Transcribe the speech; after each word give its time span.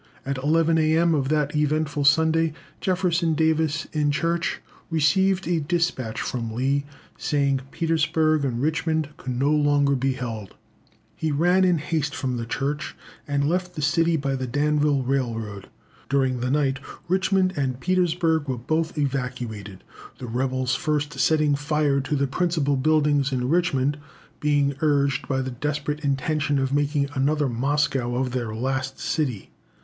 At 0.25 0.39
eleven 0.39 0.79
a.m. 0.79 1.13
of 1.13 1.29
that 1.29 1.55
eventful 1.55 2.05
Sunday, 2.05 2.53
Jefferson 2.79 3.35
Davis, 3.35 3.85
in 3.93 4.09
church, 4.09 4.59
received 4.89 5.47
a 5.47 5.59
despatch 5.61 6.19
from 6.19 6.51
Lee, 6.55 6.85
saying 7.19 7.61
Petersburg 7.69 8.43
and 8.43 8.63
Richmond 8.63 9.09
could 9.17 9.35
no 9.37 9.51
longer 9.51 9.93
be 9.95 10.13
held. 10.13 10.55
He 11.15 11.31
ran 11.31 11.63
in 11.63 11.77
haste 11.77 12.15
from 12.15 12.43
church, 12.47 12.95
and 13.27 13.47
left 13.47 13.75
the 13.75 13.83
city 13.83 14.17
by 14.17 14.33
the 14.35 14.47
Danville 14.47 15.03
railroad. 15.03 15.67
During 16.09 16.39
the 16.39 16.49
night, 16.49 16.79
Richmond 17.07 17.53
and 17.55 17.79
Petersburg 17.79 18.47
were 18.47 18.57
both 18.57 18.97
evacuated, 18.97 19.83
the 20.17 20.25
rebels 20.25 20.73
first 20.73 21.19
setting 21.19 21.53
fire 21.53 22.01
to 22.01 22.15
the 22.15 22.25
principal 22.25 22.75
buildings 22.75 23.31
in 23.31 23.47
Richmond, 23.49 23.99
being 24.39 24.73
urged 24.81 25.27
by 25.27 25.41
the 25.41 25.51
desperate 25.51 25.99
intention 25.99 26.57
of 26.57 26.73
making 26.73 27.07
another 27.13 27.47
Moscow 27.47 28.15
of 28.15 28.31
their 28.31 28.55
last 28.55 28.99
city. 28.99 29.51